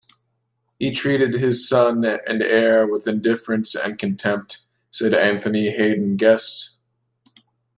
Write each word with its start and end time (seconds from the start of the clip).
"He 0.79 0.89
treated 0.89 1.35
his 1.35 1.69
son 1.69 2.03
and 2.03 2.41
heir 2.41 2.87
with 2.87 3.07
indifference 3.07 3.75
and 3.75 3.99
contempt," 3.99 4.61
said 4.89 5.13
Anthony 5.13 5.69
Haden-Guest. 5.69 6.79